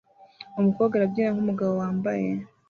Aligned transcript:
Umukobwa 0.59 0.93
arabyina 0.95 1.29
nkumugabo 1.33 1.71
wambaye 1.81 2.27